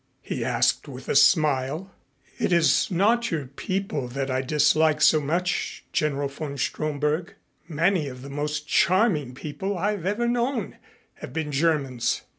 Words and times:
he 0.23 0.43
asked 0.43 0.87
with 0.87 1.07
a 1.07 1.15
smile. 1.15 1.93
"It 2.39 2.51
is 2.51 2.89
not 2.89 3.29
your 3.29 3.45
people 3.45 4.07
that 4.07 4.31
I 4.31 4.41
dislike 4.41 4.99
so 4.99 5.21
much, 5.21 5.83
General 5.93 6.27
von 6.27 6.57
Stromberg. 6.57 7.35
Many 7.67 8.07
of 8.07 8.23
the 8.23 8.29
most 8.31 8.67
charming 8.67 9.35
people 9.35 9.77
I 9.77 9.91
have 9.91 10.07
ever 10.07 10.27
known 10.27 10.77
have 11.17 11.33
been 11.33 11.51
Germans. 11.51 12.23